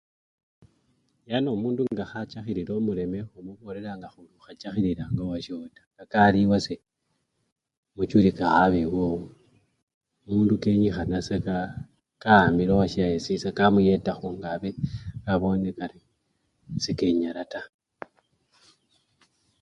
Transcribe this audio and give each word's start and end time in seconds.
"Yani 1.29 1.47
omundu 1.55 1.81
nga 1.91 2.05
khachakhilila 2.11 2.71
omuleme 2.79 3.19
khumubolelanga 3.29 4.07
khuri 4.13 4.29
okhachakhililanga 4.37 5.21
owasyo 5.23 5.55
taa, 5.75 5.87
""kakali 5.97 6.37
ewase 6.45 6.75
muchuli 7.95 8.29
kakhabe 8.39 8.77
ewowo"" 8.85 9.21
mundu 10.27 10.53
kenyikhana 10.63 11.17
kawambila 12.23 12.71
owasyewe 12.73 13.17
sa 13.19 13.23
sisa 13.25 13.49
kamuyetakho 13.57 14.27
nekabone 14.35 15.69
kari 15.77 15.99
sekenyala 16.83 17.43
taa." 17.51 17.69